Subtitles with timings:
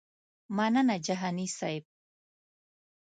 [0.57, 1.83] مننه جهاني صیب.